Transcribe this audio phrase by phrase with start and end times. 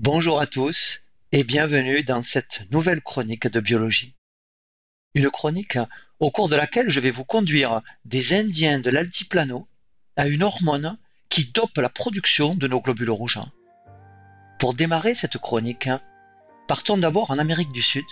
[0.00, 4.16] Bonjour à tous et bienvenue dans cette nouvelle chronique de biologie.
[5.14, 5.78] Une chronique
[6.18, 9.68] au cours de laquelle je vais vous conduire des Indiens de l'altiplano
[10.16, 13.38] à une hormone qui dope la production de nos globules rouges.
[14.58, 15.88] Pour démarrer cette chronique,
[16.66, 18.04] partons d'abord en Amérique du Sud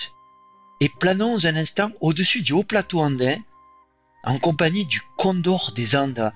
[0.81, 3.39] et planons un instant au-dessus du haut plateau andin
[4.23, 6.33] en compagnie du condor des Andes,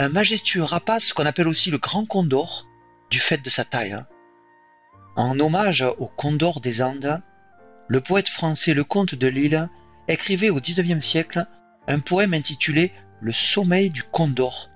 [0.00, 2.66] un majestueux rapace qu'on appelle aussi le grand condor
[3.08, 4.04] du fait de sa taille.
[5.16, 7.22] En hommage au Condor des Andes,
[7.86, 9.68] le poète français Lecomte de Lille
[10.08, 11.46] écrivait au XIXe siècle
[11.86, 14.70] un poème intitulé Le sommeil du Condor,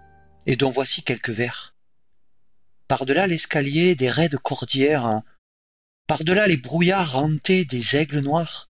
[0.46, 1.74] et dont voici quelques vers.
[2.86, 5.22] Par-delà l'escalier des raides cordillères,
[6.06, 8.68] par-delà les brouillards hantés des aigles noirs,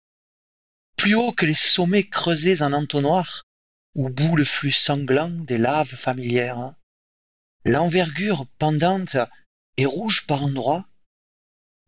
[0.97, 3.43] plus haut que les sommets creusés en entonnoir,
[3.93, 6.73] où bout le flux sanglant des laves familières,
[7.63, 9.17] l'envergure pendante
[9.77, 10.88] et rouge par endroits,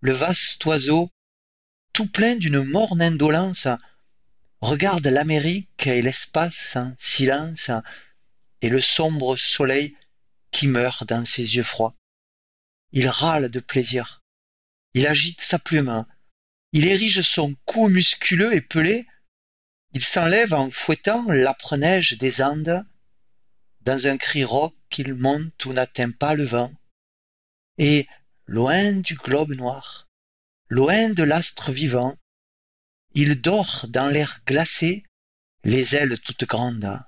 [0.02, 1.10] le vaste oiseau,
[1.94, 3.68] tout plein d'une morne indolence,
[4.60, 7.70] regarde l'Amérique et l'espace en silence,
[8.62, 9.96] et le sombre soleil
[10.52, 11.96] qui meurt dans ses yeux froids.
[12.92, 14.22] Il râle de plaisir.
[14.94, 16.06] Il agite sa plume.
[16.74, 19.08] Il érige son cou musculeux et pelé.
[19.94, 22.86] Il s'enlève en fouettant l'âpre neige des Andes.
[23.82, 26.74] Dans un cri rauque, il monte où n'atteint pas le vent.
[27.78, 28.08] Et,
[28.48, 30.08] loin du globe noir,
[30.70, 32.18] loin de l'astre vivant,
[33.14, 35.04] il dort dans l'air glacé,
[35.64, 37.00] les ailes toutes grandes.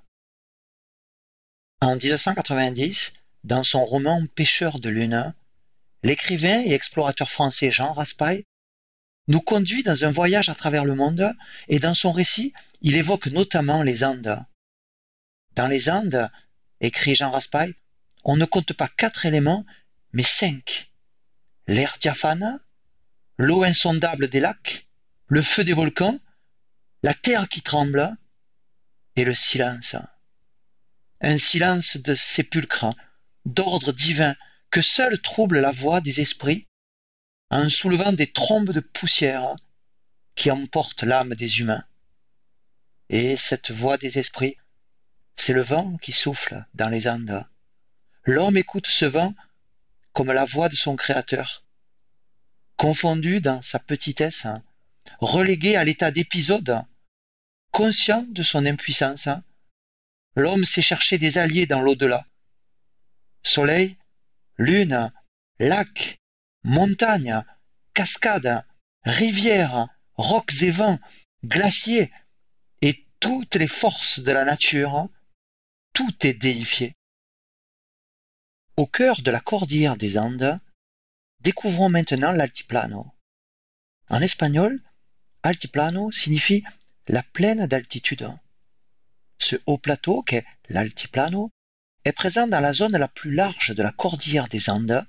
[1.80, 5.34] En 1990, dans son roman Pêcheur de lune,
[6.02, 8.44] l'écrivain et explorateur français Jean Raspail
[9.28, 11.34] nous conduit dans un voyage à travers le monde
[11.68, 14.44] et dans son récit, il évoque notamment les Andes.
[15.56, 16.30] Dans les Andes,
[16.80, 17.74] écrit Jean Raspail,
[18.24, 19.64] on ne compte pas quatre éléments,
[20.12, 20.90] mais cinq
[21.66, 22.60] l'air diaphane,
[23.38, 24.86] l'eau insondable des lacs,
[25.26, 26.18] le feu des volcans,
[27.02, 28.16] la terre qui tremble
[29.16, 29.96] et le silence.
[31.20, 32.94] Un silence de sépulcre,
[33.44, 34.34] d'ordre divin,
[34.70, 36.66] que seul trouble la voix des esprits,
[37.50, 39.54] en soulevant des trombes de poussière
[40.34, 41.84] qui emportent l'âme des humains.
[43.08, 44.56] Et cette voix des esprits,
[45.36, 47.46] c'est le vent qui souffle dans les Andes.
[48.24, 49.34] L'homme écoute ce vent
[50.14, 51.64] comme la voix de son Créateur.
[52.76, 54.46] Confondu dans sa petitesse,
[55.18, 56.82] relégué à l'état d'épisode,
[57.72, 59.28] conscient de son impuissance,
[60.36, 62.26] l'homme sait chercher des alliés dans l'au-delà.
[63.42, 63.98] Soleil,
[64.56, 65.12] lune,
[65.58, 66.20] lac,
[66.62, 67.42] montagne,
[67.92, 68.64] cascade,
[69.02, 71.00] rivière, rocs et vents,
[71.44, 72.12] glaciers,
[72.82, 75.08] et toutes les forces de la nature,
[75.92, 76.94] tout est déifié.
[78.76, 80.58] Au cœur de la cordillère des Andes,
[81.40, 83.06] découvrons maintenant l'altiplano.
[84.08, 84.82] En espagnol,
[85.44, 86.64] altiplano signifie
[87.06, 88.28] la plaine d'altitude.
[89.38, 91.52] Ce haut plateau, qu'est l'altiplano,
[92.04, 95.06] est présent dans la zone la plus large de la cordillère des Andes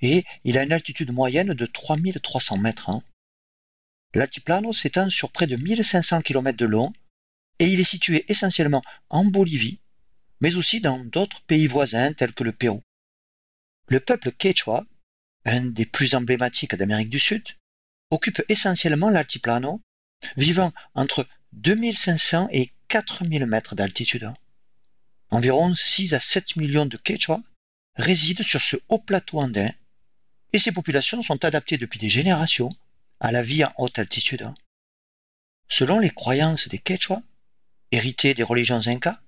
[0.00, 2.90] et il a une altitude moyenne de 3300 mètres.
[4.14, 6.94] L'altiplano s'étend sur près de 1500 km de long
[7.58, 9.80] et il est situé essentiellement en Bolivie,
[10.40, 12.82] mais aussi dans d'autres pays voisins tels que le Pérou.
[13.88, 14.84] Le peuple quechua,
[15.44, 17.44] un des plus emblématiques d'Amérique du Sud,
[18.10, 19.80] occupe essentiellement l'altiplano,
[20.36, 24.32] vivant entre 2500 et 4000 mètres d'altitude.
[25.30, 27.42] Environ 6 à 7 millions de Quechua
[27.96, 29.70] résident sur ce haut plateau andin
[30.52, 32.74] et ces populations sont adaptées depuis des générations
[33.20, 34.52] à la vie en haute altitude.
[35.68, 37.22] Selon les croyances des Quechua,
[37.90, 39.20] héritées des religions incas,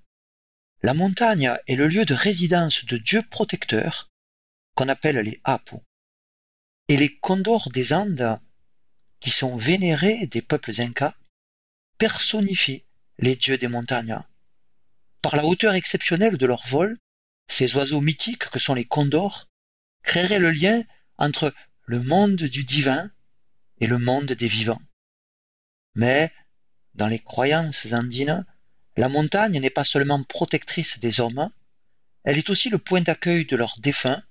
[0.81, 4.09] la montagne est le lieu de résidence de dieux protecteurs
[4.75, 5.75] qu'on appelle les Apu.
[6.87, 8.39] Et les condors des Andes,
[9.19, 11.15] qui sont vénérés des peuples incas,
[11.97, 12.85] personnifient
[13.17, 14.19] les dieux des montagnes.
[15.21, 16.97] Par la hauteur exceptionnelle de leur vol,
[17.47, 19.49] ces oiseaux mythiques que sont les condors
[20.03, 20.83] créeraient le lien
[21.17, 21.53] entre
[21.85, 23.11] le monde du divin
[23.81, 24.81] et le monde des vivants.
[25.95, 26.31] Mais,
[26.93, 28.45] dans les croyances andines,
[28.99, 31.49] la montagne n'est pas seulement protectrice des hommes,
[32.25, 34.21] elle est aussi le point d'accueil de leurs défunts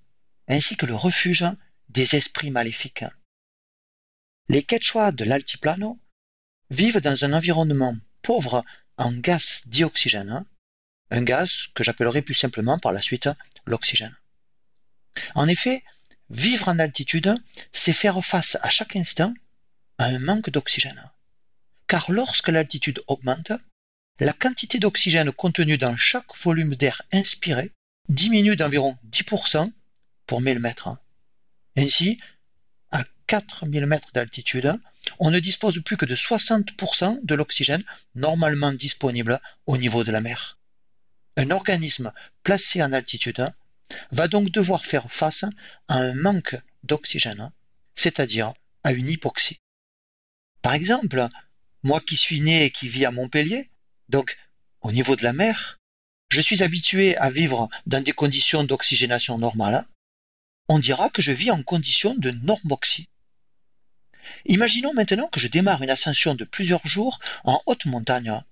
[0.46, 1.46] ainsi que le refuge
[1.88, 3.06] des esprits maléfiques.
[4.50, 5.98] Les Quechua de l'altiplano
[6.68, 8.62] vivent dans un environnement pauvre
[8.98, 10.44] en gaz dioxygène,
[11.10, 13.30] un gaz que j'appellerai plus simplement par la suite
[13.64, 14.16] l'oxygène.
[15.34, 15.82] En effet,
[16.28, 17.34] vivre en altitude,
[17.72, 19.32] c'est faire face à chaque instant
[19.96, 21.10] à un manque d'oxygène.
[21.86, 23.52] Car lorsque l'altitude augmente,
[24.20, 27.72] la quantité d'oxygène contenue dans chaque volume d'air inspiré
[28.08, 29.70] diminue d'environ 10%
[30.26, 30.96] pour 1000 mètres.
[31.76, 32.18] Ainsi,
[33.28, 34.74] 4000 mètres d'altitude,
[35.20, 37.84] on ne dispose plus que de 60% de l'oxygène
[38.14, 40.58] normalement disponible au niveau de la mer.
[41.36, 42.12] Un organisme
[42.42, 43.46] placé en altitude
[44.10, 45.44] va donc devoir faire face
[45.88, 47.52] à un manque d'oxygène,
[47.94, 49.60] c'est-à-dire à une hypoxie.
[50.62, 51.28] Par exemple,
[51.82, 53.70] moi qui suis né et qui vis à Montpellier,
[54.08, 54.36] donc
[54.80, 55.78] au niveau de la mer,
[56.30, 59.86] je suis habitué à vivre dans des conditions d'oxygénation normale.
[60.68, 63.08] On dira que je vis en conditions de normoxie.
[64.44, 68.42] Imaginons maintenant que je démarre une ascension de plusieurs jours en haute montagne.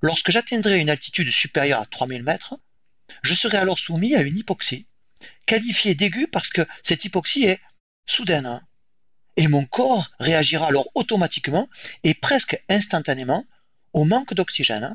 [0.00, 2.58] Lorsque j'atteindrai une altitude supérieure à 3000 mètres,
[3.22, 4.86] je serai alors soumis à une hypoxie,
[5.46, 7.60] qualifiée d'aiguë parce que cette hypoxie est
[8.06, 8.62] soudaine.
[9.36, 11.68] Et mon corps réagira alors automatiquement
[12.04, 13.46] et presque instantanément
[13.96, 14.94] au manque d'oxygène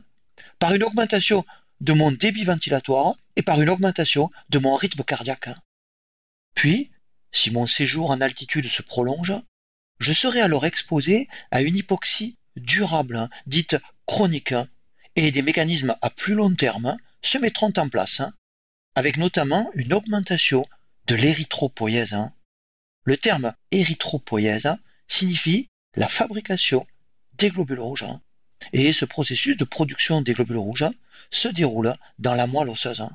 [0.60, 1.44] par une augmentation
[1.82, 5.50] de mon débit ventilatoire et par une augmentation de mon rythme cardiaque.
[6.54, 6.92] Puis,
[7.32, 9.34] si mon séjour en altitude se prolonge,
[10.00, 13.76] je serai alors exposé à une hypoxie durable, dite
[14.06, 14.54] chronique,
[15.16, 18.22] et des mécanismes à plus long terme se mettront en place,
[18.94, 20.68] avec notamment une augmentation
[21.08, 22.18] de l'érythropoïèse.
[23.06, 24.70] Le terme érythropoïèse
[25.08, 26.86] signifie la fabrication
[27.34, 28.06] des globules rouges.
[28.74, 30.90] Et ce processus de production des globules rouges
[31.30, 33.06] se déroule dans la moelle osseuse.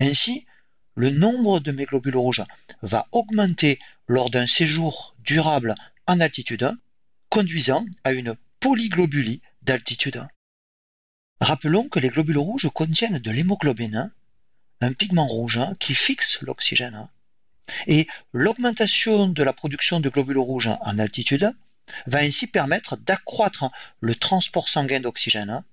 [0.00, 0.46] Ainsi,
[0.94, 2.44] le nombre de mes globules rouges
[2.82, 3.78] va augmenter
[4.08, 5.74] lors d'un séjour durable
[6.06, 6.76] en altitude,
[7.28, 10.26] conduisant à une polyglobulie d'altitude.
[11.40, 14.12] Rappelons que les globules rouges contiennent de l'hémoglobine,
[14.80, 17.08] un pigment rouge qui fixe l'oxygène.
[17.86, 21.52] Et l'augmentation de la production de globules rouges en altitude
[22.06, 23.70] va ainsi permettre d'accroître
[24.00, 25.64] le transport sanguin d'oxygène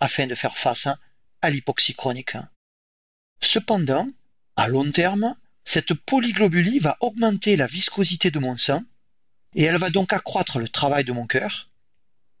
[0.00, 0.88] afin de faire face
[1.42, 2.36] à l'hypoxie chronique.
[3.40, 4.08] Cependant,
[4.56, 8.82] à long terme, cette polyglobulie va augmenter la viscosité de mon sang
[9.54, 11.70] et elle va donc accroître le travail de mon cœur.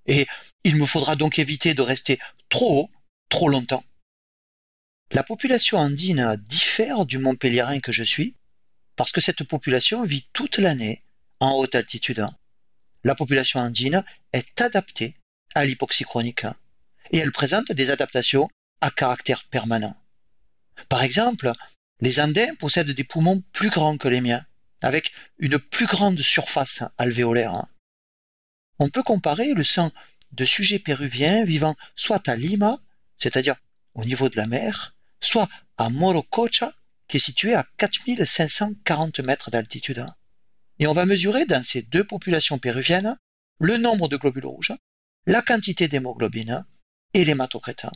[0.06, 0.26] Et
[0.64, 2.18] il me faudra donc éviter de rester
[2.48, 2.90] trop haut,
[3.28, 3.84] trop longtemps.
[5.12, 8.34] La population andine diffère du Montpellierin que je suis
[8.96, 11.02] parce que cette population vit toute l'année
[11.38, 12.26] en haute altitude
[13.04, 15.16] la population andine est adaptée
[15.54, 16.46] à l'hypoxie chronique
[17.10, 18.48] et elle présente des adaptations
[18.80, 19.96] à caractère permanent.
[20.88, 21.52] Par exemple,
[22.00, 24.44] les Andins possèdent des poumons plus grands que les miens,
[24.80, 27.66] avec une plus grande surface alvéolaire.
[28.78, 29.92] On peut comparer le sang
[30.32, 32.80] de sujets péruviens vivant soit à Lima,
[33.18, 33.56] c'est-à-dire
[33.94, 36.72] au niveau de la mer, soit à Morococha,
[37.06, 40.06] qui est situé à 4540 mètres d'altitude.
[40.78, 43.16] Et on va mesurer dans ces deux populations péruviennes
[43.58, 44.72] le nombre de globules rouges,
[45.26, 46.64] la quantité d'hémoglobine
[47.14, 47.86] et l'hématocrite.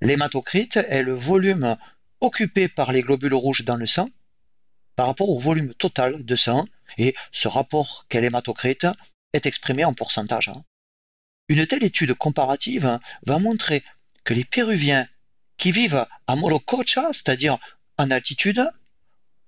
[0.00, 1.76] L'hématocrite est le volume
[2.20, 4.08] occupé par les globules rouges dans le sang
[4.96, 6.66] par rapport au volume total de sang
[6.98, 8.86] et ce rapport qu'est l'hématocrite
[9.32, 10.50] est exprimé en pourcentage.
[11.48, 13.82] Une telle étude comparative va montrer
[14.24, 15.08] que les Péruviens
[15.56, 17.58] qui vivent à Morococha, c'est-à-dire
[17.98, 18.68] en altitude,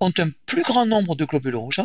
[0.00, 1.82] ont un plus grand nombre de globules rouges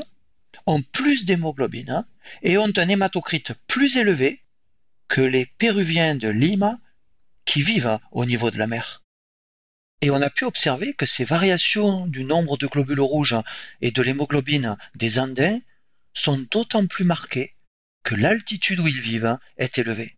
[0.67, 2.05] ont plus d'hémoglobine
[2.43, 4.43] et ont un hématocrite plus élevé
[5.07, 6.79] que les Péruviens de Lima
[7.45, 9.03] qui vivent au niveau de la mer.
[10.01, 13.37] Et on a pu observer que ces variations du nombre de globules rouges
[13.81, 15.59] et de l'hémoglobine des Andins
[16.13, 17.55] sont d'autant plus marquées
[18.03, 20.15] que l'altitude où ils vivent est élevée.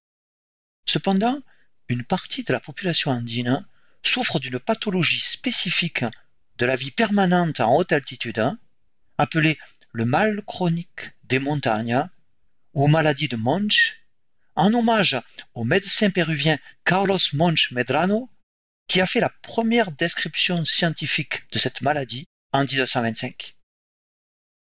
[0.85, 1.39] Cependant,
[1.88, 3.65] une partie de la population andine
[4.03, 6.03] souffre d'une pathologie spécifique
[6.57, 8.43] de la vie permanente en haute altitude,
[9.17, 9.57] appelée
[9.91, 12.08] le mal chronique des montagnes
[12.74, 14.01] ou maladie de Monch,
[14.55, 15.19] en hommage
[15.53, 18.29] au médecin péruvien Carlos Monch Medrano,
[18.88, 23.55] qui a fait la première description scientifique de cette maladie en 1925.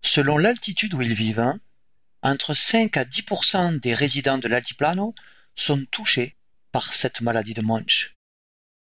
[0.04, 1.54] Selon l'altitude où ils vivent,
[2.22, 5.16] entre 5 à 10% des résidents de l'altiplano
[5.56, 6.36] sont touchés
[6.72, 8.16] par cette maladie de Monch.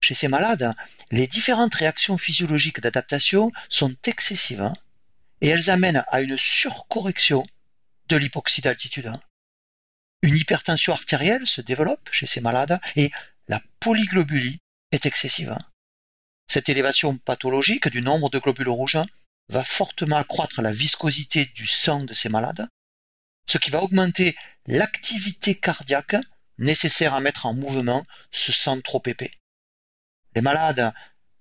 [0.00, 0.74] Chez ces malades,
[1.10, 4.72] les différentes réactions physiologiques d'adaptation sont excessives
[5.40, 7.46] et elles amènent à une surcorrection
[8.08, 9.12] de l'hypoxie d'altitude.
[10.22, 13.10] Une hypertension artérielle se développe chez ces malades et
[13.48, 14.58] la polyglobulie
[14.92, 15.56] est excessive.
[16.48, 18.98] Cette élévation pathologique du nombre de globules rouges
[19.48, 22.68] va fortement accroître la viscosité du sang de ces malades,
[23.48, 26.16] ce qui va augmenter l'activité cardiaque
[26.58, 29.30] nécessaire à mettre en mouvement ce sang trop épais.
[30.34, 30.92] Les malades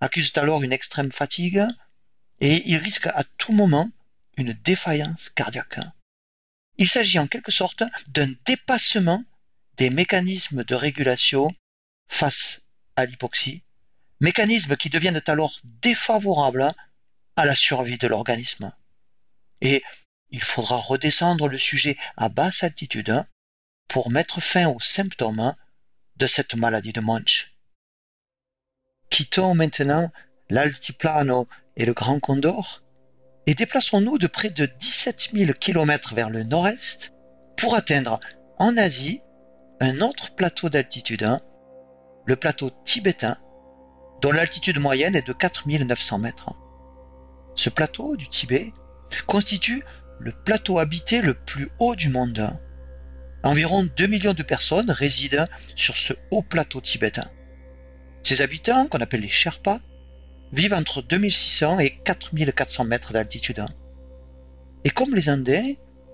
[0.01, 1.65] accusent alors une extrême fatigue,
[2.39, 3.89] et il risque à tout moment
[4.37, 5.79] une défaillance cardiaque.
[6.77, 9.23] Il s'agit en quelque sorte d'un dépassement
[9.77, 11.53] des mécanismes de régulation
[12.07, 12.61] face
[12.95, 13.63] à l'hypoxie,
[14.19, 16.73] mécanismes qui deviennent alors défavorables
[17.35, 18.73] à la survie de l'organisme.
[19.61, 19.83] Et
[20.31, 23.25] il faudra redescendre le sujet à basse altitude
[23.87, 25.55] pour mettre fin aux symptômes
[26.17, 27.53] de cette maladie de Munch.
[29.09, 30.11] Quittons maintenant
[30.49, 32.83] l'altiplano et le Grand Condor
[33.47, 37.13] et déplaçons-nous de près de 17 000 km vers le nord-est
[37.57, 38.19] pour atteindre
[38.57, 39.21] en Asie
[39.79, 41.27] un autre plateau d'altitude,
[42.25, 43.37] le plateau tibétain,
[44.21, 46.53] dont l'altitude moyenne est de 4900 mètres.
[47.55, 48.73] Ce plateau du Tibet
[49.27, 49.83] constitue
[50.19, 52.57] le plateau habité le plus haut du monde.
[53.43, 57.29] Environ 2 millions de personnes résident sur ce haut plateau tibétain.
[58.23, 59.79] Ces habitants, qu'on appelle les Sherpas,
[60.51, 63.65] vivent entre 2600 et 4400 mètres d'altitude.
[64.83, 65.73] Et comme les Indiens,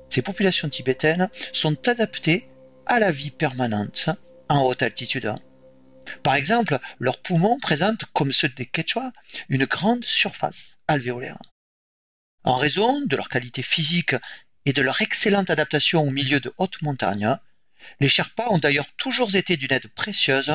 [0.09, 2.45] ces populations tibétaines sont adaptées
[2.85, 4.09] à la vie permanente
[4.49, 5.33] en haute altitude.
[6.23, 9.11] Par exemple, leurs poumons présentent, comme ceux des Quechua,
[9.49, 11.37] une grande surface alvéolaire.
[12.43, 14.15] En raison de leur qualité physique
[14.65, 17.37] et de leur excellente adaptation au milieu de hautes montagnes,
[17.99, 20.53] les Sherpas ont d'ailleurs toujours été d'une aide précieuse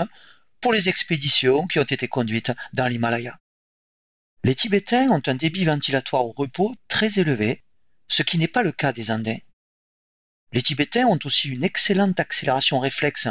[0.60, 3.38] pour les expéditions qui ont été conduites dans l'Himalaya.
[4.46, 7.64] Les Tibétains ont un débit ventilatoire au repos très élevé,
[8.06, 9.40] ce qui n'est pas le cas des Andins.
[10.52, 13.26] Les Tibétains ont aussi une excellente accélération réflexe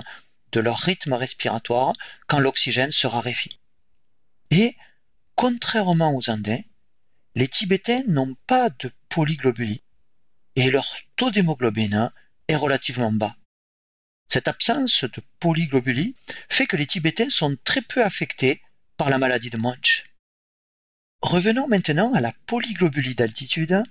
[0.51, 1.93] de leur rythme respiratoire
[2.27, 3.61] quand l'oxygène se raréfie.
[4.51, 4.75] Et,
[5.35, 6.63] contrairement aux Andins,
[7.35, 9.83] les Tibétains n'ont pas de polyglobulie
[10.57, 12.11] et leur taux d'hémoglobine
[12.49, 13.37] est relativement bas.
[14.27, 16.17] Cette absence de polyglobulie
[16.49, 18.61] fait que les Tibétains sont très peu affectés
[18.97, 20.11] par la maladie de Munch.
[21.25, 23.81] Revenons maintenant à la polyglobulie d'altitude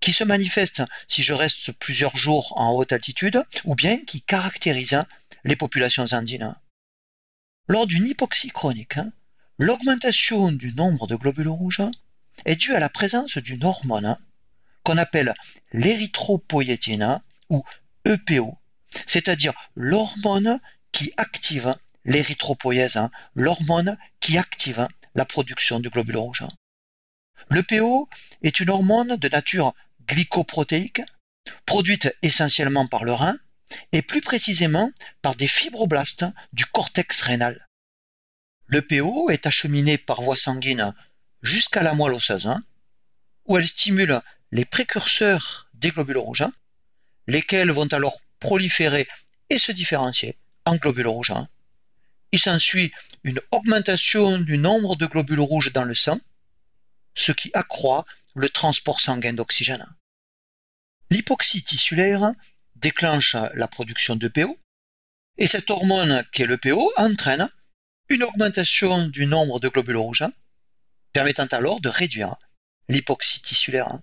[0.00, 5.02] qui se manifeste si je reste plusieurs jours en haute altitude ou bien qui caractérise
[5.42, 6.54] les populations andines.
[7.66, 9.00] Lors d'une hypoxie chronique,
[9.58, 11.82] l'augmentation du nombre de globules rouges
[12.44, 14.16] est due à la présence d'une hormone
[14.84, 15.34] qu'on appelle
[15.72, 17.64] l'érythropoïétine ou
[18.04, 18.56] EPO,
[19.06, 20.60] c'est-à-dire l'hormone
[20.92, 21.74] qui active
[22.04, 23.00] l'érythropoïèse,
[23.34, 24.86] l'hormone qui active
[25.16, 26.44] la production du globule rouge.
[27.50, 28.08] L'EPO
[28.42, 29.74] est une hormone de nature
[30.06, 31.02] glycoprotéique,
[31.66, 33.38] produite essentiellement par le rein,
[33.92, 37.68] et plus précisément par des fibroblastes du cortex rénal.
[38.68, 40.94] L'EPO est acheminé par voie sanguine
[41.42, 42.54] jusqu'à la moelle osseuse,
[43.46, 44.20] où elle stimule
[44.52, 46.46] les précurseurs des globules rouges,
[47.26, 49.08] lesquels vont alors proliférer
[49.48, 51.34] et se différencier en globules rouges.
[52.30, 52.92] Il s'ensuit
[53.24, 56.20] une augmentation du nombre de globules rouges dans le sang,
[57.14, 59.86] ce qui accroît le transport sanguin d'oxygène.
[61.10, 62.32] L'hypoxie tissulaire
[62.76, 64.58] déclenche la production d'EPO,
[65.38, 67.50] et cette hormone qui est l'EPO entraîne
[68.08, 70.26] une augmentation du nombre de globules rouges,
[71.12, 72.36] permettant alors de réduire
[72.88, 73.98] l'hypoxie tissulaire.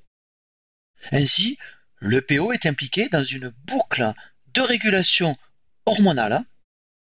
[1.11, 1.57] Ainsi,
[2.01, 4.13] l'EPO est impliqué dans une boucle
[4.53, 5.37] de régulation
[5.85, 6.43] hormonale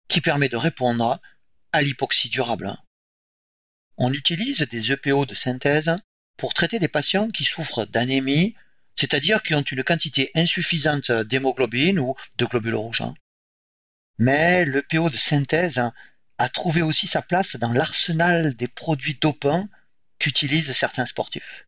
[0.09, 1.21] qui permet de répondre
[1.73, 2.77] à l'hypoxie durable.
[4.03, 5.95] On utilise des EPO de synthèse
[6.39, 8.55] pour traiter des patients qui souffrent d'anémie,
[8.97, 13.05] c'est-à-dire qui ont une quantité insuffisante d'hémoglobine ou de globules rouges.
[14.17, 15.83] Mais l'EPO de synthèse
[16.39, 19.69] a trouvé aussi sa place dans l'arsenal des produits dopants
[20.19, 21.67] qu'utilisent certains sportifs.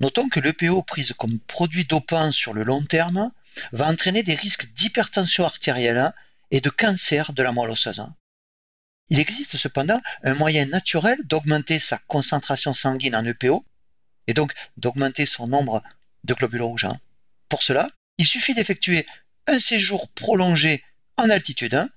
[0.00, 3.30] Notons que l'EPO prise comme produit dopant sur le long terme
[3.72, 6.14] va entraîner des risques d'hypertension artérielle
[6.50, 8.06] et de cancer de la moelle osseuse.
[9.08, 13.64] Il existe cependant un moyen naturel d'augmenter sa concentration sanguine en EPO
[14.26, 15.82] et donc d'augmenter son nombre
[16.24, 16.88] de globules rouges.
[17.48, 19.06] Pour cela, il suffit d'effectuer
[19.46, 20.82] un séjour prolongé
[21.16, 21.88] en altitude,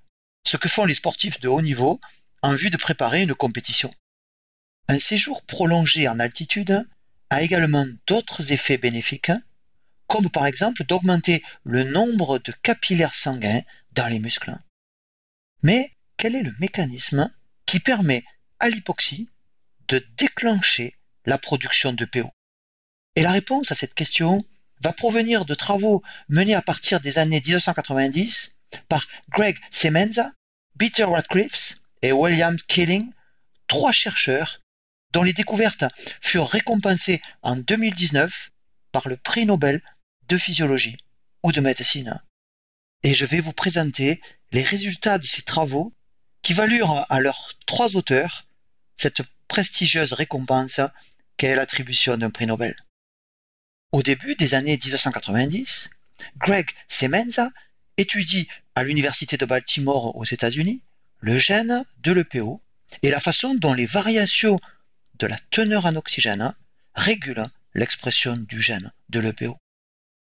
[0.46, 2.00] ce que font les sportifs de haut niveau
[2.42, 3.92] en vue de préparer une compétition.
[4.88, 6.88] Un séjour prolongé en altitude
[7.30, 9.32] a également d'autres effets bénéfiques,
[10.08, 13.62] comme par exemple d'augmenter le nombre de capillaires sanguins
[13.92, 14.56] dans les muscles.
[15.62, 17.34] Mais quel est le mécanisme
[17.66, 18.26] qui permet
[18.60, 19.30] à l'hypoxie
[19.88, 20.94] de déclencher
[21.26, 22.30] la production de PO
[23.16, 24.46] Et la réponse à cette question
[24.82, 28.58] va provenir de travaux menés à partir des années 1990
[28.90, 30.34] par Greg Semenza,
[30.78, 33.10] Peter Radcliffe et William Killing,
[33.68, 34.60] trois chercheurs
[35.14, 35.86] dont les découvertes
[36.22, 38.52] furent récompensées en 2019
[38.92, 39.82] par le prix Nobel
[40.28, 40.98] de physiologie
[41.44, 42.22] ou de médecine.
[43.04, 44.22] Et je vais vous présenter
[44.52, 45.94] les résultats de ces travaux
[46.42, 48.46] qui valurent à leurs trois auteurs
[48.98, 50.82] cette prestigieuse récompense
[51.38, 52.76] qu'est l'attribution d'un prix Nobel.
[53.92, 55.90] Au début des années 1990,
[56.38, 57.50] Greg Semenza
[57.98, 60.82] étudie à l'Université de Baltimore aux États-Unis
[61.20, 62.62] le gène de l'EPO
[63.02, 64.60] et la façon dont les variations
[65.16, 66.54] de la teneur en oxygène
[66.96, 69.58] régulent l'expression du gène de l'EPO.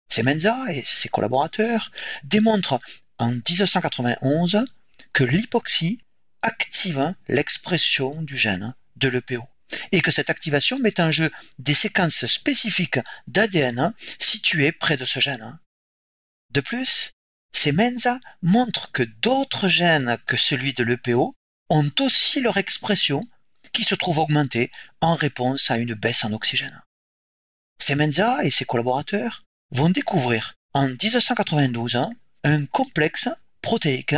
[0.08, 1.90] Semenza et ses collaborateurs
[2.24, 2.80] démontrent
[3.18, 4.64] en 1991
[5.12, 6.00] que l'hypoxie
[6.42, 9.42] active l'expression du gène de l'EPO
[9.90, 15.20] et que cette activation met en jeu des séquences spécifiques d'ADN situées près de ce
[15.20, 15.58] gène.
[16.50, 17.12] De plus,
[17.54, 21.34] Semenza montre que d'autres gènes que celui de l'EPO
[21.68, 23.22] ont aussi leur expression
[23.72, 24.70] qui se trouve augmentée
[25.00, 26.82] en réponse à une baisse en oxygène.
[27.78, 31.98] Semenza et ses collaborateurs vont découvrir en 1992
[32.44, 33.28] un complexe
[33.60, 34.16] protéique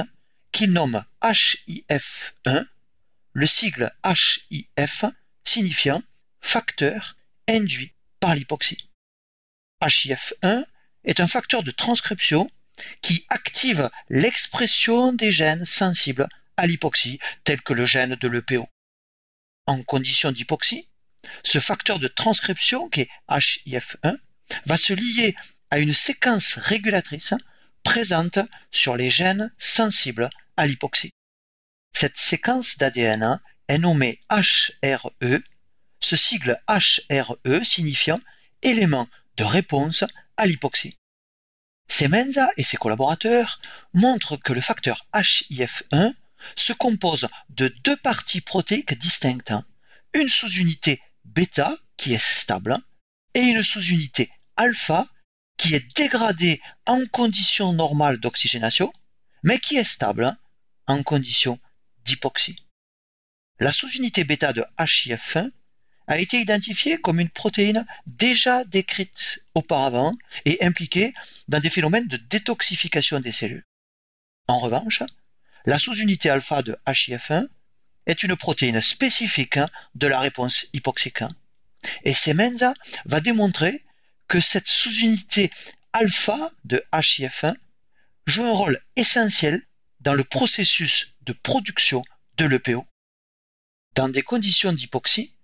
[0.54, 2.64] qu'ils nomment HIF1,
[3.32, 5.04] le sigle HIF
[5.42, 6.00] signifiant
[6.40, 7.16] facteur
[7.48, 8.88] induit par l'hypoxie.
[9.82, 10.64] HIF1
[11.02, 12.48] est un facteur de transcription
[13.02, 18.68] qui active l'expression des gènes sensibles à l'hypoxie, tels que le gène de l'EPO.
[19.66, 20.86] En condition d'hypoxie,
[21.42, 24.18] ce facteur de transcription, qui est HIF1,
[24.66, 25.34] va se lier
[25.72, 27.34] à une séquence régulatrice
[27.82, 28.38] présente
[28.70, 31.12] sur les gènes sensibles à l'hypoxie.
[31.92, 35.40] Cette séquence d'ADN est nommée HRE,
[36.00, 38.20] ce sigle HRE signifiant
[38.62, 40.04] élément de réponse
[40.36, 40.96] à l'hypoxie.
[41.88, 43.60] Semenza et ses collaborateurs
[43.92, 46.14] montrent que le facteur HIF1
[46.56, 49.52] se compose de deux parties protéiques distinctes,
[50.14, 52.78] une sous-unité bêta qui est stable
[53.34, 55.06] et une sous-unité alpha
[55.56, 58.92] qui est dégradée en conditions normales d'oxygénation,
[59.42, 60.36] mais qui est stable
[60.86, 61.58] en conditions
[62.04, 62.56] d'hypoxie.
[63.60, 65.50] La sous-unité bêta de HIF1
[66.06, 71.14] a été identifiée comme une protéine déjà décrite auparavant et impliquée
[71.48, 73.64] dans des phénomènes de détoxification des cellules.
[74.48, 75.02] En revanche,
[75.64, 77.48] la sous-unité alpha de HIF1
[78.06, 79.58] est une protéine spécifique
[79.94, 81.24] de la réponse hypoxique.
[82.04, 82.74] Et Semenza
[83.06, 83.82] va démontrer
[84.28, 85.50] que cette sous-unité
[85.92, 87.54] alpha de HIF1
[88.26, 89.62] joue un rôle essentiel
[90.04, 92.04] dans le processus de production
[92.36, 92.86] de l'EPO.
[93.94, 95.34] Dans des conditions d'hypoxie,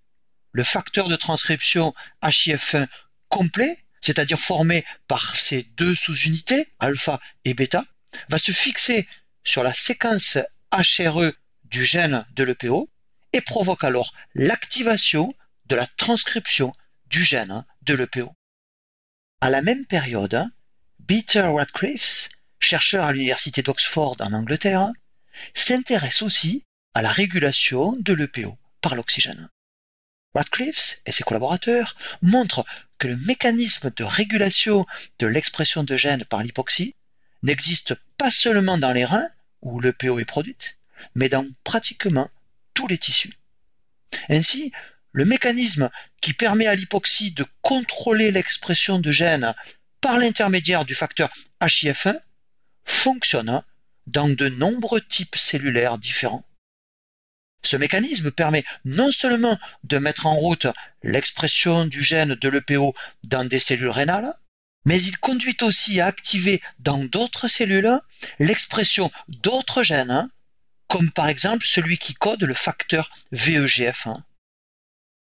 [0.51, 2.87] le facteur de transcription HIF1
[3.27, 7.85] complet, c'est-à-dire formé par ces deux sous-unités, alpha et bêta,
[8.29, 9.07] va se fixer
[9.43, 10.37] sur la séquence
[10.71, 11.31] HRE
[11.63, 12.87] du gène de l'EPO
[13.33, 15.33] et provoque alors l'activation
[15.65, 16.71] de la transcription
[17.07, 18.31] du gène de l'EPO.
[19.39, 20.47] À la même période,
[21.07, 22.29] Peter Radcliffe,
[22.61, 24.91] chercheur à l'université d'Oxford en Angleterre,
[25.53, 29.49] s'intéresse aussi à la régulation de l'EPO par l'oxygène.
[30.33, 32.65] Radcliffe et ses collaborateurs montrent
[32.97, 34.85] que le mécanisme de régulation
[35.19, 36.95] de l'expression de gènes par l'hypoxie
[37.43, 39.27] n'existe pas seulement dans les reins,
[39.61, 40.77] où l'EPO est produite,
[41.15, 42.29] mais dans pratiquement
[42.73, 43.33] tous les tissus.
[44.29, 44.71] Ainsi,
[45.11, 45.89] le mécanisme
[46.21, 49.53] qui permet à l'hypoxie de contrôler l'expression de gènes
[49.99, 52.19] par l'intermédiaire du facteur HIF1
[52.85, 53.63] fonctionne
[54.07, 56.45] dans de nombreux types cellulaires différents.
[57.63, 60.67] Ce mécanisme permet non seulement de mettre en route
[61.03, 64.33] l'expression du gène de l'EPO dans des cellules rénales,
[64.85, 67.99] mais il conduit aussi à activer dans d'autres cellules
[68.39, 70.29] l'expression d'autres gènes,
[70.87, 74.21] comme par exemple celui qui code le facteur VEGF1.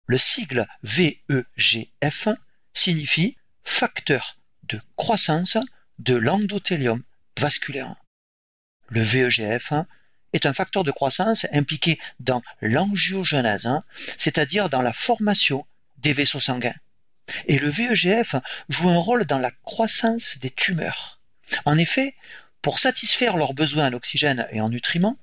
[0.07, 2.29] Le sigle VEGF
[2.73, 5.57] signifie facteur de croissance
[5.99, 7.03] de l'endothélium
[7.39, 7.95] vasculaire.
[8.89, 9.73] Le VEGF
[10.33, 13.83] est un facteur de croissance impliqué dans l'angiogenèse, hein,
[14.17, 15.65] c'est-à-dire dans la formation
[15.97, 16.75] des vaisseaux sanguins.
[17.47, 18.35] Et le VEGF
[18.69, 21.19] joue un rôle dans la croissance des tumeurs.
[21.65, 22.15] En effet,
[22.61, 25.17] pour satisfaire leurs besoins en oxygène et en nutriments,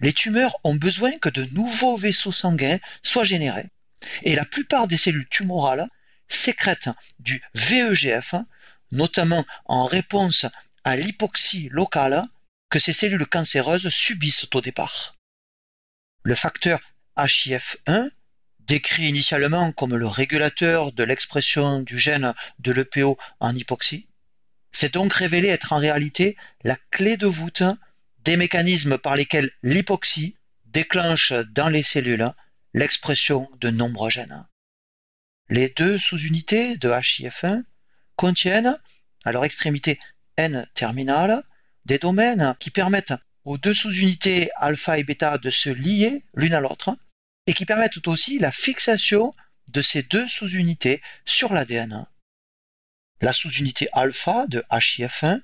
[0.00, 3.68] les tumeurs ont besoin que de nouveaux vaisseaux sanguins soient générés.
[4.22, 5.88] Et la plupart des cellules tumorales
[6.28, 6.90] sécrètent
[7.20, 8.34] du VEGF,
[8.92, 10.46] notamment en réponse
[10.84, 12.24] à l'hypoxie locale
[12.70, 15.16] que ces cellules cancéreuses subissent au départ.
[16.22, 16.80] Le facteur
[17.16, 18.10] HIF1,
[18.60, 24.06] décrit initialement comme le régulateur de l'expression du gène de l'EPO en hypoxie,
[24.72, 27.62] s'est donc révélé être en réalité la clé de voûte
[28.24, 30.36] des mécanismes par lesquels l'hypoxie
[30.66, 32.30] déclenche dans les cellules
[32.74, 34.46] l'expression de nombreux gènes.
[35.48, 37.62] Les deux sous-unités de HIF1
[38.16, 38.78] contiennent,
[39.24, 39.98] à leur extrémité
[40.38, 41.42] N terminale,
[41.84, 46.60] des domaines qui permettent aux deux sous-unités alpha et bêta de se lier l'une à
[46.60, 46.96] l'autre
[47.46, 49.34] et qui permettent aussi la fixation
[49.68, 52.06] de ces deux sous-unités sur l'ADN.
[53.20, 55.42] La sous-unité alpha de HIF1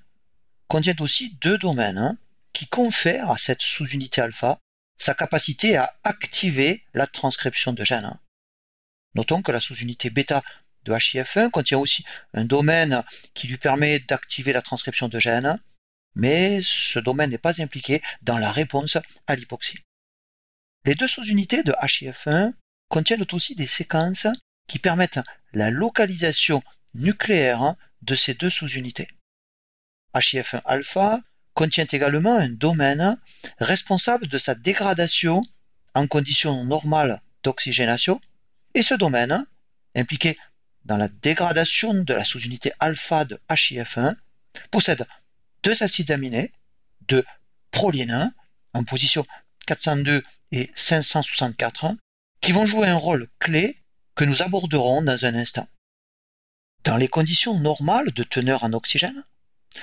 [0.68, 2.16] contient aussi deux domaines
[2.52, 4.60] qui confèrent à cette sous-unité alpha
[4.96, 8.16] sa capacité à activer la transcription de gènes.
[9.16, 10.42] Notons que la sous-unité bêta
[10.84, 13.02] de HIF1 contient aussi un domaine
[13.34, 15.58] qui lui permet d'activer la transcription de gènes,
[16.14, 19.78] mais ce domaine n'est pas impliqué dans la réponse à l'hypoxie.
[20.84, 22.52] Les deux sous-unités de HIF1
[22.88, 24.26] contiennent aussi des séquences
[24.68, 25.20] qui permettent
[25.52, 26.62] la localisation
[26.94, 29.08] nucléaire de ces deux sous-unités.
[30.14, 31.20] HIF1 alpha
[31.54, 33.18] contient également un domaine
[33.58, 35.40] responsable de sa dégradation
[35.94, 38.20] en conditions normales d'oxygénation,
[38.74, 39.46] et ce domaine,
[39.94, 40.36] impliqué
[40.84, 44.14] dans la dégradation de la sous-unité alpha de HIF1,
[44.70, 45.06] possède
[45.62, 46.52] deux acides aminés,
[47.08, 47.24] de
[47.70, 48.32] proline
[48.72, 49.26] en position
[49.66, 51.96] 402 et 564,
[52.40, 53.78] qui vont jouer un rôle clé
[54.14, 55.68] que nous aborderons dans un instant.
[56.84, 59.24] Dans les conditions normales de teneur en oxygène,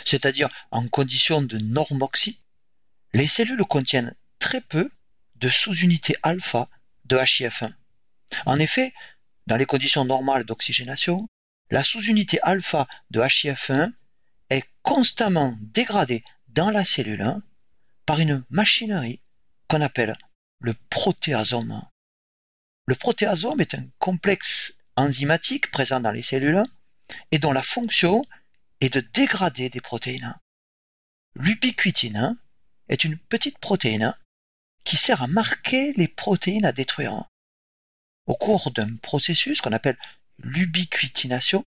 [0.05, 2.39] c'est-à-dire en conditions de normoxie,
[3.13, 4.89] les cellules contiennent très peu
[5.35, 6.69] de sous-unités alpha
[7.05, 7.73] de HIF1.
[8.45, 8.93] En effet,
[9.47, 11.27] dans les conditions normales d'oxygénation,
[11.69, 13.91] la sous-unité alpha de HIF1
[14.49, 17.41] est constamment dégradée dans la cellule
[18.05, 19.21] par une machinerie
[19.67, 20.15] qu'on appelle
[20.59, 21.81] le protéasome.
[22.85, 26.63] Le protéasome est un complexe enzymatique présent dans les cellules
[27.31, 28.23] et dont la fonction
[28.81, 30.35] est de dégrader des protéines.
[31.35, 32.37] L'ubiquitine
[32.89, 34.15] est une petite protéine
[34.83, 37.30] qui sert à marquer les protéines à détruire.
[38.27, 39.97] Au cours d'un processus qu'on appelle
[40.37, 41.63] l'ubiquitination,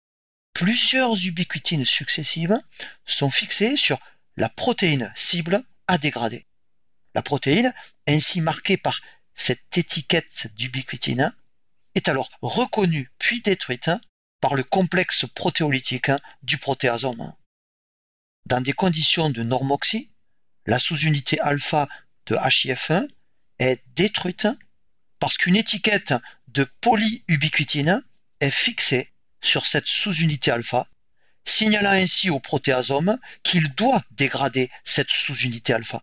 [0.53, 2.59] plusieurs ubiquitines successives
[3.07, 3.99] sont fixées sur
[4.37, 6.47] la protéine cible à dégrader.
[7.15, 7.75] La protéine,
[8.07, 9.01] ainsi marquée par
[9.35, 11.35] cette étiquette d'ubiquitine,
[11.95, 13.91] est alors reconnue puis détruite
[14.41, 16.11] par le complexe protéolytique
[16.43, 17.35] du protéasome.
[18.47, 20.11] Dans des conditions de normoxie,
[20.67, 21.89] la sous-unité alpha
[22.27, 23.09] de HIF1
[23.59, 24.49] est détruite
[25.19, 26.15] parce qu'une étiquette
[26.53, 28.03] de polyubiquitine
[28.41, 30.87] est fixée sur cette sous-unité alpha,
[31.45, 36.03] signalant ainsi au protéasome qu'il doit dégrader cette sous-unité alpha.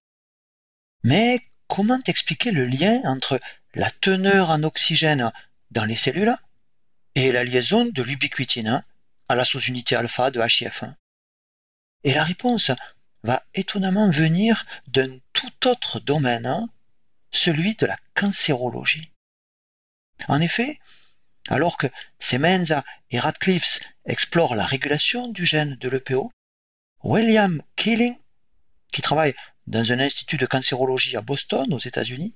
[1.04, 3.40] Mais comment expliquer le lien entre
[3.76, 5.32] la teneur en oxygène
[5.72, 6.36] dans les cellules
[7.16, 8.84] et la liaison de l'ubiquitine
[9.28, 10.96] à la sous-unité alpha de HIF1
[12.04, 12.72] Et la réponse
[13.24, 16.68] va étonnamment venir d'un tout autre domaine,
[17.32, 19.12] celui de la cancérologie.
[20.28, 20.80] En effet,
[21.48, 21.88] alors que
[22.20, 26.32] Semenza et Radcliffe explorent la régulation du gène de l'EPO,
[27.04, 28.18] William Keeling,
[28.92, 29.36] qui travaille
[29.68, 32.34] dans un institut de cancérologie à Boston, aux États-Unis,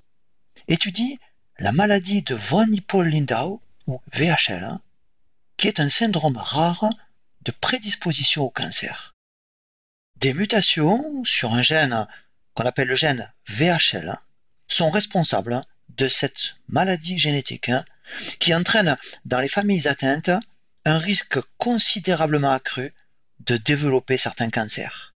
[0.67, 1.19] étudie
[1.59, 4.81] la maladie de von Hippel-Lindau, ou VHL, hein,
[5.57, 6.89] qui est un syndrome rare
[7.41, 9.13] de prédisposition au cancer.
[10.15, 12.07] Des mutations sur un gène
[12.53, 14.19] qu'on appelle le gène VHL hein,
[14.67, 17.85] sont responsables de cette maladie génétique hein,
[18.39, 20.31] qui entraîne dans les familles atteintes
[20.85, 22.93] un risque considérablement accru
[23.39, 25.13] de développer certains cancers.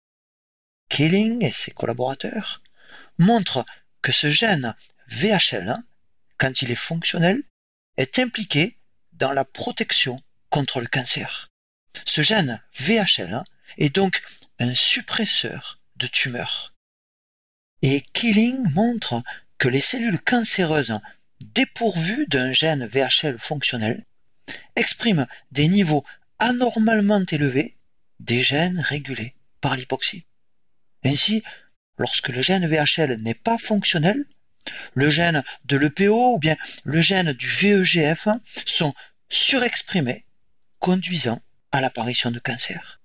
[0.89, 2.63] Killing et ses collaborateurs
[3.19, 3.65] montrent
[4.03, 4.75] que ce gène
[5.09, 5.77] VHL,
[6.39, 7.43] quand il est fonctionnel,
[7.97, 8.77] est impliqué
[9.13, 11.51] dans la protection contre le cancer.
[12.05, 13.43] Ce gène VHL
[13.79, 14.23] est donc
[14.59, 16.75] un suppresseur de tumeurs.
[17.83, 19.23] Et Killing montre
[19.59, 20.99] que les cellules cancéreuses
[21.55, 24.05] dépourvues d'un gène VHL fonctionnel
[24.75, 26.05] expriment des niveaux
[26.39, 27.77] anormalement élevés
[28.21, 30.25] des gènes régulés par l'hypoxie.
[31.05, 31.43] Ainsi,
[31.99, 34.25] lorsque le gène VHL n'est pas fonctionnel,
[34.95, 38.29] le gène de l'EPO ou bien le gène du VEGF
[38.65, 38.95] sont
[39.29, 40.25] surexprimés,
[40.79, 41.41] conduisant
[41.73, 43.01] à l'apparition de cancer.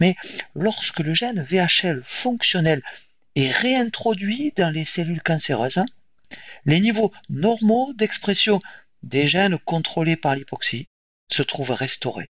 [0.00, 0.16] Mais
[0.54, 2.82] lorsque le gène VHL fonctionnel
[3.36, 5.84] est réintroduit dans les cellules cancéreuses,
[6.64, 8.60] les niveaux normaux d'expression
[9.02, 10.88] des gènes contrôlés par l'hypoxie
[11.30, 12.28] se trouvent restaurés.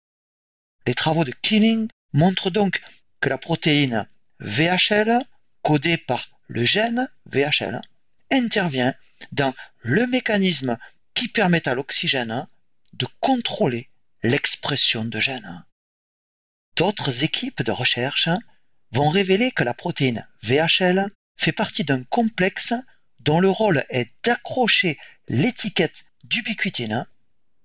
[0.86, 2.82] Les travaux de Killing montrent donc
[3.20, 4.06] que la protéine
[4.40, 5.20] VHL,
[5.62, 7.80] codée par le gène VHL,
[8.30, 8.94] intervient
[9.32, 10.78] dans le mécanisme
[11.14, 12.46] qui permet à l'oxygène
[12.92, 13.88] de contrôler
[14.22, 15.64] l'expression de gènes.
[16.76, 18.28] D'autres équipes de recherche
[18.92, 22.74] vont révéler que la protéine VHL fait partie d'un complexe
[23.20, 24.98] dont le rôle est d'accrocher
[25.28, 27.06] l'étiquette d'ubiquitine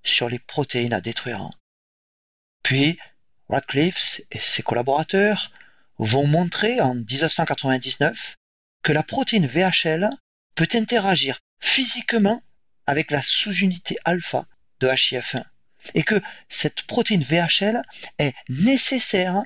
[0.04, 1.50] sur les protéines à détruire.
[2.64, 2.98] Puis,
[3.50, 5.52] Radcliffe et ses collaborateurs
[5.98, 8.36] vont montrer en 1999
[8.84, 10.10] que la protéine VHL
[10.56, 12.44] peut interagir physiquement
[12.86, 14.46] avec la sous-unité alpha
[14.80, 15.44] de HIF1
[15.94, 17.82] et que cette protéine VHL
[18.20, 19.44] est nécessaire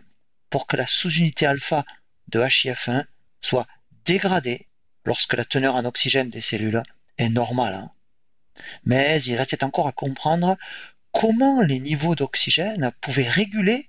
[0.49, 1.85] pour que la sous-unité alpha
[2.27, 3.05] de HIF1
[3.41, 3.67] soit
[4.05, 4.67] dégradée
[5.05, 6.83] lorsque la teneur en oxygène des cellules
[7.17, 7.89] est normale.
[8.85, 10.57] Mais il restait encore à comprendre
[11.11, 13.87] comment les niveaux d'oxygène pouvaient réguler